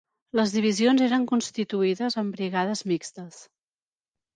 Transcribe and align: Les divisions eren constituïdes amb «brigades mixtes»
Les 0.39 0.53
divisions 0.55 1.03
eren 1.09 1.29
constituïdes 1.33 2.19
amb 2.25 2.37
«brigades 2.41 2.87
mixtes» 2.95 3.43